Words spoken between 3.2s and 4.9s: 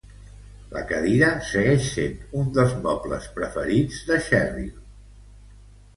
preferits de Cherrill.